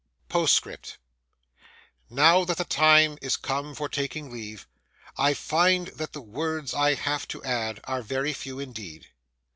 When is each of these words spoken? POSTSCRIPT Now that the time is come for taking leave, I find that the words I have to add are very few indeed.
POSTSCRIPT 0.29 0.97
Now 2.09 2.43
that 2.43 2.57
the 2.57 2.65
time 2.65 3.19
is 3.21 3.37
come 3.37 3.75
for 3.75 3.87
taking 3.87 4.31
leave, 4.31 4.67
I 5.15 5.35
find 5.35 5.89
that 5.89 6.13
the 6.13 6.21
words 6.23 6.73
I 6.73 6.95
have 6.95 7.27
to 7.27 7.43
add 7.43 7.79
are 7.83 8.01
very 8.01 8.33
few 8.33 8.57
indeed. 8.59 9.09